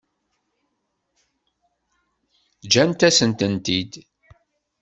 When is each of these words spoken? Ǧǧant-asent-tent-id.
Ǧǧant-asent-tent-id. 2.65 3.93